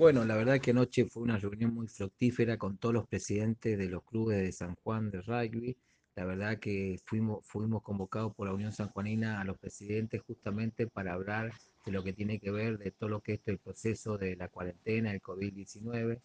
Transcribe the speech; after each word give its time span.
Bueno, 0.00 0.24
la 0.24 0.34
verdad 0.34 0.58
que 0.62 0.70
anoche 0.70 1.04
fue 1.04 1.24
una 1.24 1.36
reunión 1.36 1.74
muy 1.74 1.86
fructífera 1.86 2.56
con 2.56 2.78
todos 2.78 2.94
los 2.94 3.06
presidentes 3.06 3.76
de 3.76 3.86
los 3.86 4.02
clubes 4.02 4.38
de 4.38 4.50
San 4.50 4.74
Juan 4.76 5.10
de 5.10 5.20
rugby. 5.20 5.76
La 6.16 6.24
verdad 6.24 6.58
que 6.58 6.98
fuimos, 7.04 7.44
convocados 7.82 8.34
por 8.34 8.46
la 8.46 8.54
Unión 8.54 8.72
Sanjuanina 8.72 9.42
a 9.42 9.44
los 9.44 9.58
presidentes 9.58 10.22
justamente 10.22 10.86
para 10.86 11.12
hablar 11.12 11.52
de 11.84 11.92
lo 11.92 12.02
que 12.02 12.14
tiene 12.14 12.38
que 12.38 12.50
ver 12.50 12.78
de 12.78 12.92
todo 12.92 13.10
lo 13.10 13.20
que 13.20 13.34
es 13.34 13.40
el 13.44 13.58
proceso 13.58 14.16
de 14.16 14.36
la 14.36 14.48
cuarentena, 14.48 15.12
el 15.12 15.20
COVID-19. 15.20 16.12
En 16.12 16.20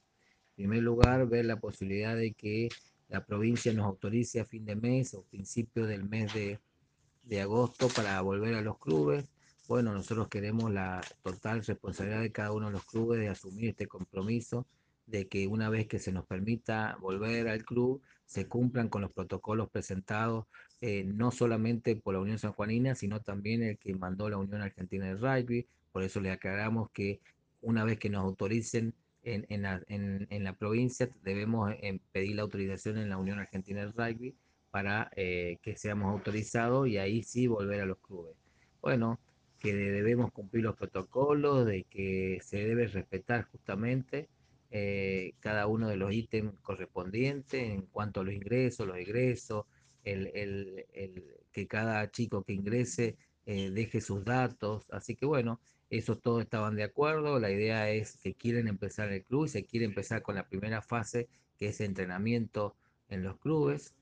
primer 0.55 0.81
lugar, 0.81 1.27
ver 1.27 1.43
la 1.43 1.59
posibilidad 1.59 2.15
de 2.15 2.31
que 2.31 2.69
la 3.09 3.25
provincia 3.25 3.73
nos 3.73 3.87
autorice 3.87 4.39
a 4.39 4.45
fin 4.45 4.63
de 4.63 4.77
mes 4.77 5.13
o 5.15 5.23
principio 5.23 5.85
del 5.85 6.07
mes 6.07 6.33
de, 6.33 6.61
de 7.23 7.41
agosto 7.41 7.89
para 7.89 8.21
volver 8.21 8.55
a 8.55 8.61
los 8.61 8.79
clubes 8.79 9.34
bueno, 9.67 9.93
nosotros 9.93 10.27
queremos 10.27 10.71
la 10.71 11.01
total 11.23 11.63
responsabilidad 11.63 12.21
de 12.21 12.31
cada 12.31 12.51
uno 12.51 12.67
de 12.67 12.73
los 12.73 12.85
clubes 12.85 13.19
de 13.19 13.29
asumir 13.29 13.69
este 13.69 13.87
compromiso 13.87 14.67
de 15.07 15.27
que 15.27 15.47
una 15.47 15.69
vez 15.69 15.87
que 15.87 15.99
se 15.99 16.11
nos 16.11 16.25
permita 16.25 16.97
volver 16.99 17.47
al 17.47 17.63
club, 17.63 18.01
se 18.25 18.47
cumplan 18.47 18.89
con 18.89 19.01
los 19.01 19.11
protocolos 19.11 19.69
presentados, 19.69 20.45
eh, 20.81 21.03
no 21.05 21.31
solamente 21.31 21.95
por 21.95 22.15
la 22.15 22.21
Unión 22.21 22.39
Sanjuanina, 22.39 22.95
sino 22.95 23.21
también 23.21 23.63
el 23.63 23.77
que 23.77 23.93
mandó 23.95 24.29
la 24.29 24.37
Unión 24.37 24.61
Argentina 24.61 25.05
de 25.05 25.15
Rugby. 25.15 25.67
Por 25.91 26.03
eso 26.03 26.19
le 26.19 26.31
aclaramos 26.31 26.89
que 26.91 27.19
una 27.61 27.83
vez 27.83 27.99
que 27.99 28.09
nos 28.09 28.23
autoricen 28.23 28.93
en, 29.23 29.45
en, 29.49 29.61
la, 29.63 29.81
en, 29.87 30.43
la, 30.43 30.53
provincia, 30.53 31.09
debemos 31.23 31.71
eh, 31.81 31.99
pedir 32.11 32.35
la 32.35 32.43
autorización 32.43 32.97
en 32.97 33.09
la 33.09 33.17
Unión 33.17 33.39
Argentina 33.39 33.85
de 33.85 33.91
Rugby 33.91 34.35
para 34.71 35.09
eh, 35.15 35.57
que 35.61 35.77
seamos 35.77 36.11
autorizados 36.11 36.87
y 36.87 36.97
ahí 36.97 37.23
sí 37.23 37.47
volver 37.47 37.81
a 37.81 37.85
los 37.85 37.97
clubes. 37.99 38.35
Bueno, 38.81 39.19
que 39.65 39.75
debemos 39.75 40.31
cumplir 40.31 40.63
los 40.63 40.75
protocolos, 40.75 41.65
de 41.65 41.85
que 41.85 42.39
se 42.43 42.57
debe 42.57 42.87
respetar 42.87 43.45
justamente 43.45 44.29
eh, 44.69 45.33
cada 45.39 45.65
uno 45.65 45.87
de 45.87 45.97
los 45.97 46.13
ítems 46.13 46.59
correspondientes 46.59 47.63
en 47.63 47.81
cuanto 47.87 48.21
a 48.21 48.23
los 48.23 48.33
ingresos, 48.35 48.85
los 48.85 48.97
egresos, 48.97 49.65
el, 50.03 50.27
el, 50.35 50.85
el, 50.93 51.23
que 51.51 51.67
cada 51.67 52.11
chico 52.11 52.43
que 52.43 52.53
ingrese 52.53 53.17
eh, 53.47 53.71
deje 53.71 54.01
sus 54.01 54.23
datos. 54.23 54.85
Así 54.91 55.15
que 55.15 55.25
bueno, 55.25 55.59
esos 55.89 56.21
todos 56.21 56.43
estaban 56.43 56.75
de 56.75 56.83
acuerdo. 56.83 57.39
La 57.39 57.49
idea 57.49 57.89
es 57.89 58.17
que 58.17 58.35
quieren 58.35 58.67
empezar 58.67 59.11
el 59.11 59.23
club 59.23 59.47
se 59.47 59.65
quiere 59.65 59.85
empezar 59.85 60.21
con 60.21 60.35
la 60.35 60.47
primera 60.47 60.83
fase, 60.83 61.27
que 61.57 61.69
es 61.69 61.81
entrenamiento 61.81 62.75
en 63.09 63.23
los 63.23 63.39
clubes. 63.39 63.95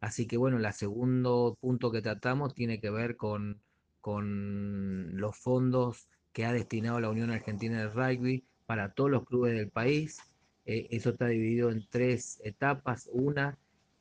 Así 0.00 0.26
que 0.26 0.36
bueno, 0.36 0.58
el 0.58 0.72
segundo 0.74 1.56
punto 1.60 1.90
que 1.90 2.02
tratamos 2.02 2.54
tiene 2.54 2.78
que 2.78 2.90
ver 2.90 3.16
con 3.16 3.62
con 4.08 5.20
los 5.20 5.36
fondos 5.36 6.08
que 6.32 6.46
ha 6.46 6.52
destinado 6.54 6.98
la 6.98 7.10
Unión 7.10 7.30
Argentina 7.30 7.78
de 7.78 7.88
Rugby 7.90 8.42
para 8.64 8.94
todos 8.94 9.10
los 9.10 9.26
clubes 9.26 9.52
del 9.54 9.68
país. 9.68 10.16
Eh, 10.64 10.86
eso 10.92 11.10
está 11.10 11.26
dividido 11.26 11.70
en 11.70 11.86
tres 11.90 12.40
etapas. 12.42 13.10
Una, 13.12 13.58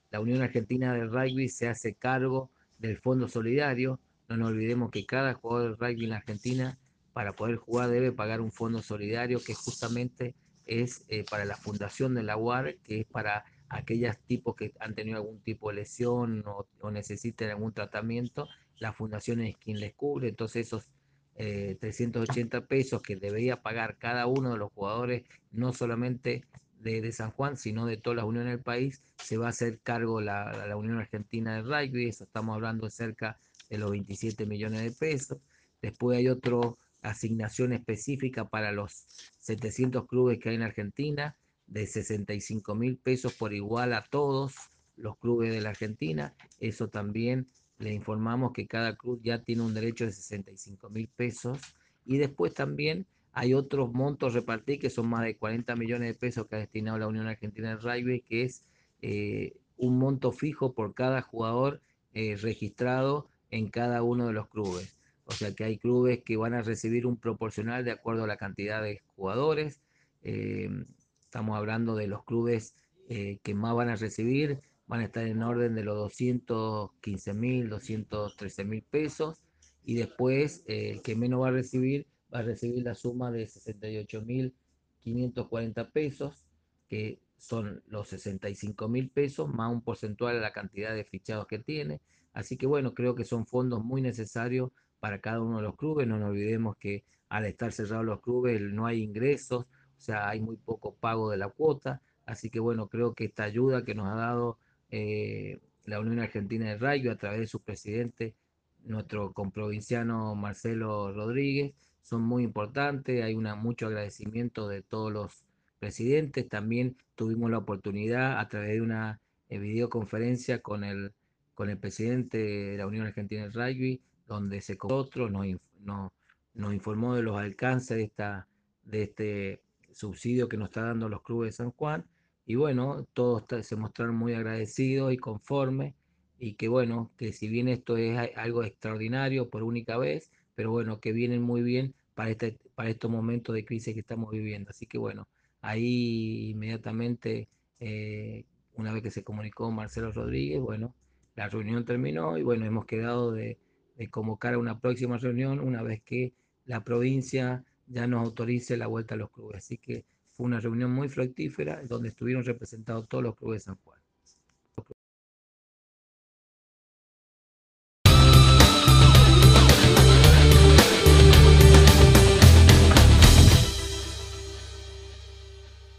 la 0.09 0.21
Unión 0.21 0.41
Argentina 0.41 0.93
de 0.93 1.03
Rugby 1.07 1.49
se 1.49 1.67
hace 1.67 1.93
cargo 1.93 2.49
del 2.77 2.95
Fondo 2.99 3.27
Solidario. 3.27 3.99
No 4.29 4.37
nos 4.37 4.51
olvidemos 4.51 4.91
que 4.91 5.05
cada 5.05 5.33
jugador 5.33 5.77
de 5.77 5.85
rugby 5.85 6.05
en 6.05 6.13
Argentina, 6.13 6.79
para 7.11 7.33
poder 7.33 7.57
jugar, 7.57 7.89
debe 7.89 8.13
pagar 8.13 8.39
un 8.39 8.53
fondo 8.53 8.81
solidario 8.81 9.41
que 9.43 9.55
justamente 9.55 10.35
es 10.65 11.03
eh, 11.09 11.25
para 11.29 11.43
la 11.43 11.57
fundación 11.57 12.15
de 12.15 12.23
la 12.23 12.37
UAR, 12.37 12.75
que 12.77 13.01
es 13.01 13.07
para 13.07 13.43
aquellos 13.69 14.17
tipos 14.19 14.55
que 14.55 14.73
han 14.79 14.95
tenido 14.95 15.17
algún 15.17 15.39
tipo 15.41 15.69
de 15.69 15.75
lesión 15.75 16.43
o, 16.47 16.67
o 16.81 16.91
necesiten 16.91 17.49
algún 17.49 17.73
tratamiento 17.73 18.47
la 18.79 18.93
fundación 18.93 19.41
es 19.41 19.57
quien 19.57 19.79
les 19.79 19.93
cubre, 19.93 20.29
entonces 20.29 20.67
esos 20.67 20.87
eh, 21.35 21.77
380 21.79 22.65
pesos 22.65 23.01
que 23.01 23.15
debería 23.15 23.61
pagar 23.61 23.97
cada 23.97 24.25
uno 24.27 24.51
de 24.51 24.57
los 24.57 24.71
jugadores, 24.71 25.23
no 25.51 25.73
solamente 25.73 26.43
de, 26.79 27.01
de, 27.01 27.11
San 27.11 27.31
Juan, 27.31 27.57
sino 27.57 27.85
de 27.85 27.97
todas 27.97 28.17
las 28.17 28.25
uniones 28.25 28.53
del 28.53 28.63
país, 28.63 29.03
se 29.17 29.37
va 29.37 29.47
a 29.47 29.49
hacer 29.49 29.79
cargo 29.81 30.21
la, 30.21 30.67
la 30.67 30.75
Unión 30.75 30.97
Argentina 30.97 31.55
de 31.55 31.61
Rugby, 31.61 32.07
eso 32.07 32.23
estamos 32.23 32.55
hablando 32.55 32.85
de 32.85 32.91
cerca 32.91 33.37
de 33.69 33.77
los 33.77 33.91
27 33.91 34.45
millones 34.45 34.81
de 34.81 34.91
pesos. 34.91 35.39
Después 35.81 36.17
hay 36.17 36.27
otra 36.27 36.57
asignación 37.01 37.73
específica 37.73 38.45
para 38.45 38.71
los 38.71 39.05
700 39.39 40.07
clubes 40.07 40.39
que 40.39 40.49
hay 40.49 40.55
en 40.55 40.63
Argentina, 40.63 41.35
de 41.67 41.85
65 41.85 42.75
mil 42.75 42.97
pesos 42.97 43.33
por 43.33 43.53
igual 43.53 43.93
a 43.93 44.03
todos 44.03 44.55
los 44.95 45.17
clubes 45.17 45.51
de 45.51 45.61
la 45.61 45.69
Argentina. 45.69 46.33
Eso 46.59 46.89
también 46.89 47.47
le 47.79 47.93
informamos 47.93 48.53
que 48.53 48.67
cada 48.67 48.95
club 48.95 49.21
ya 49.23 49.43
tiene 49.43 49.61
un 49.61 49.73
derecho 49.73 50.05
de 50.05 50.11
65 50.11 50.89
mil 50.89 51.07
pesos 51.09 51.59
y 52.05 52.17
después 52.17 52.53
también 52.53 53.05
hay 53.33 53.53
otros 53.53 53.93
montos 53.93 54.33
repartidos 54.33 54.81
que 54.81 54.89
son 54.89 55.07
más 55.07 55.23
de 55.23 55.37
40 55.37 55.75
millones 55.75 56.07
de 56.07 56.19
pesos 56.19 56.47
que 56.47 56.55
ha 56.55 56.59
destinado 56.59 56.97
la 56.97 57.07
Unión 57.07 57.27
Argentina 57.27 57.69
de 57.69 57.75
Rugby, 57.75 58.21
que 58.21 58.43
es 58.43 58.63
eh, 59.01 59.53
un 59.77 59.99
monto 59.99 60.31
fijo 60.31 60.73
por 60.73 60.95
cada 60.95 61.21
jugador 61.21 61.81
eh, 62.13 62.35
registrado 62.35 63.29
en 63.51 63.69
cada 63.69 64.01
uno 64.01 64.25
de 64.25 64.33
los 64.33 64.47
clubes. 64.47 64.97
O 65.25 65.33
sea 65.33 65.53
que 65.53 65.65
hay 65.65 65.77
clubes 65.77 66.23
que 66.23 66.37
van 66.37 66.55
a 66.55 66.63
recibir 66.63 67.05
un 67.05 67.17
proporcional 67.17 67.85
de 67.85 67.91
acuerdo 67.91 68.23
a 68.23 68.27
la 68.27 68.37
cantidad 68.37 68.81
de 68.81 69.01
jugadores. 69.15 69.81
Eh, 70.23 70.85
estamos 71.27 71.57
hablando 71.57 71.95
de 71.95 72.07
los 72.07 72.23
clubes 72.23 72.73
eh, 73.09 73.39
que 73.43 73.53
más 73.53 73.75
van 73.75 73.89
a 73.89 73.97
recibir 73.97 74.61
van 74.87 75.01
a 75.01 75.03
estar 75.03 75.27
en 75.27 75.43
orden 75.43 75.75
de 75.75 75.83
los 75.83 75.95
215 75.97 77.33
mil, 77.33 77.69
213 77.69 78.63
mil 78.63 78.81
pesos 78.83 79.43
y 79.83 79.95
después 79.95 80.63
eh, 80.67 80.91
el 80.91 81.01
que 81.01 81.15
menos 81.15 81.41
va 81.41 81.49
a 81.49 81.51
recibir 81.51 82.07
va 82.33 82.39
a 82.39 82.43
recibir 82.43 82.83
la 82.83 82.95
suma 82.95 83.29
de 83.29 83.45
68 83.45 84.21
mil 84.21 84.55
540 85.01 85.91
pesos 85.91 86.45
que 86.87 87.19
son 87.37 87.83
los 87.87 88.07
65 88.07 88.87
mil 88.87 89.09
pesos 89.09 89.49
más 89.49 89.71
un 89.71 89.81
porcentual 89.81 90.35
de 90.35 90.41
la 90.41 90.53
cantidad 90.53 90.95
de 90.95 91.03
fichados 91.03 91.45
que 91.45 91.59
tiene. 91.59 92.01
Así 92.31 92.55
que 92.55 92.65
bueno 92.65 92.93
creo 92.93 93.15
que 93.15 93.25
son 93.25 93.45
fondos 93.45 93.83
muy 93.83 94.01
necesarios 94.01 94.71
para 95.01 95.19
cada 95.19 95.41
uno 95.41 95.57
de 95.57 95.63
los 95.63 95.75
clubes. 95.75 96.07
No 96.07 96.17
nos 96.17 96.29
olvidemos 96.29 96.77
que 96.77 97.03
al 97.27 97.45
estar 97.45 97.73
cerrados 97.73 98.05
los 98.05 98.21
clubes 98.21 98.61
no 98.61 98.85
hay 98.85 99.03
ingresos 99.03 99.65
o 99.97 100.01
sea 100.01 100.29
hay 100.29 100.39
muy 100.39 100.57
poco 100.57 100.93
pago 100.95 101.29
de 101.31 101.37
la 101.37 101.49
cuota 101.49 102.01
así 102.25 102.49
que 102.49 102.59
bueno 102.59 102.87
creo 102.87 103.13
que 103.13 103.25
esta 103.25 103.43
ayuda 103.43 103.83
que 103.83 103.95
nos 103.95 104.07
ha 104.07 104.15
dado 104.15 104.57
eh, 104.89 105.59
la 105.87 105.99
Unión 106.01 106.19
Argentina 106.19 106.65
de 106.65 106.77
Rayo 106.77 107.11
a 107.11 107.15
través 107.15 107.39
de 107.39 107.47
su 107.47 107.61
presidente, 107.61 108.35
nuestro 108.83 109.33
comprovinciano 109.33 110.35
Marcelo 110.35 111.13
Rodríguez, 111.13 111.73
son 112.01 112.21
muy 112.21 112.43
importantes, 112.43 113.23
hay 113.23 113.35
una, 113.35 113.55
mucho 113.55 113.87
agradecimiento 113.87 114.67
de 114.67 114.81
todos 114.81 115.11
los 115.11 115.45
presidentes, 115.79 116.47
también 116.47 116.97
tuvimos 117.15 117.49
la 117.49 117.59
oportunidad 117.59 118.39
a 118.39 118.47
través 118.49 118.75
de 118.75 118.81
una 118.81 119.19
eh, 119.49 119.59
videoconferencia 119.59 120.61
con 120.61 120.83
el, 120.83 121.13
con 121.55 121.69
el 121.69 121.77
presidente 121.77 122.37
de 122.37 122.77
la 122.77 122.85
Unión 122.85 123.05
Argentina 123.05 123.43
de 123.43 123.49
Rugby, 123.49 124.01
donde 124.27 124.59
se 124.59 124.77
otro 124.81 125.29
nos, 125.29 125.45
nos, 125.79 126.11
nos 126.53 126.73
informó 126.73 127.15
de 127.15 127.23
los 127.23 127.37
alcances 127.37 127.97
de, 127.97 128.03
esta, 128.03 128.47
de 128.83 129.03
este 129.03 129.61
subsidio 129.97 130.47
que 130.47 130.57
nos 130.57 130.69
está 130.69 130.83
dando 130.83 131.09
los 131.09 131.23
clubes 131.23 131.49
de 131.49 131.63
San 131.63 131.71
Juan 131.71 132.05
y 132.45 132.55
bueno, 132.55 133.05
todos 133.13 133.43
se 133.65 133.75
mostraron 133.75 134.15
muy 134.15 134.33
agradecidos 134.33 135.11
y 135.11 135.17
conformes 135.17 135.95
y 136.39 136.53
que 136.53 136.67
bueno, 136.67 137.11
que 137.17 137.33
si 137.33 137.47
bien 137.47 137.67
esto 137.67 137.97
es 137.97 138.17
algo 138.35 138.63
extraordinario 138.63 139.49
por 139.49 139.63
única 139.63 139.97
vez, 139.97 140.31
pero 140.55 140.71
bueno, 140.71 140.99
que 140.99 141.11
vienen 141.13 141.41
muy 141.41 141.61
bien 141.61 141.95
para, 142.13 142.29
este, 142.29 142.59
para 142.75 142.89
estos 142.89 143.09
momentos 143.09 143.55
de 143.55 143.65
crisis 143.65 143.93
que 143.93 143.99
estamos 144.01 144.31
viviendo. 144.31 144.69
Así 144.69 144.85
que 144.85 144.97
bueno, 144.99 145.27
ahí 145.61 146.51
inmediatamente, 146.51 147.49
eh, 147.79 148.45
una 148.75 148.93
vez 148.93 149.01
que 149.01 149.11
se 149.11 149.23
comunicó 149.23 149.71
Marcelo 149.71 150.11
Rodríguez, 150.11 150.61
bueno, 150.61 150.93
la 151.35 151.49
reunión 151.49 151.85
terminó 151.85 152.37
y 152.37 152.43
bueno, 152.43 152.65
hemos 152.65 152.85
quedado 152.85 153.31
de, 153.31 153.57
de 153.97 154.07
convocar 154.09 154.53
a 154.53 154.59
una 154.59 154.79
próxima 154.79 155.17
reunión 155.17 155.59
una 155.59 155.81
vez 155.81 156.01
que 156.03 156.33
la 156.65 156.83
provincia 156.83 157.65
ya 157.87 158.07
nos 158.07 158.23
autorice 158.25 158.77
la 158.77 158.87
vuelta 158.87 159.15
a 159.15 159.17
los 159.17 159.31
clubes. 159.31 159.57
Así 159.57 159.77
que 159.77 160.05
fue 160.31 160.45
una 160.45 160.59
reunión 160.59 160.91
muy 160.91 161.09
fructífera 161.09 161.81
donde 161.83 162.09
estuvieron 162.09 162.43
representados 162.43 163.07
todos 163.07 163.23
los 163.23 163.35
clubes 163.35 163.61
de 163.63 163.65
San 163.65 163.77
Juan. 163.83 163.99